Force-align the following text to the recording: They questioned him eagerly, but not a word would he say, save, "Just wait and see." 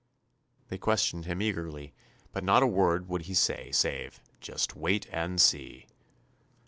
They 0.69 0.79
questioned 0.79 1.25
him 1.25 1.43
eagerly, 1.43 1.93
but 2.33 2.43
not 2.43 2.63
a 2.63 2.65
word 2.65 3.07
would 3.07 3.21
he 3.27 3.35
say, 3.35 3.71
save, 3.71 4.19
"Just 4.39 4.75
wait 4.75 5.05
and 5.11 5.39
see." 5.39 5.85